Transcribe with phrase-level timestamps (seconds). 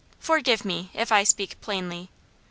[0.17, 2.09] Forgive me, if I speak plainly.